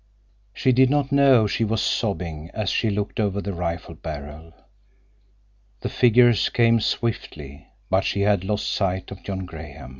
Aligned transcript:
She 0.51 0.71
did 0.71 0.89
not 0.89 1.11
know 1.11 1.45
she 1.45 1.63
was 1.63 1.79
sobbing 1.79 2.49
as 2.55 2.71
she 2.71 2.89
looked 2.89 3.19
over 3.19 3.39
the 3.39 3.53
rifle 3.53 3.93
barrel. 3.93 4.51
The 5.81 5.89
figures 5.89 6.49
came 6.49 6.79
swiftly, 6.79 7.67
but 7.87 8.03
she 8.03 8.21
had 8.21 8.43
lost 8.43 8.67
sight 8.67 9.11
of 9.11 9.21
John 9.21 9.45
Graham. 9.45 9.89